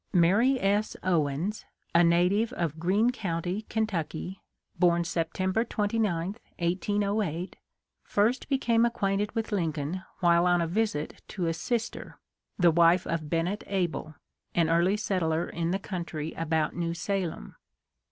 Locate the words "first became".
8.03-8.83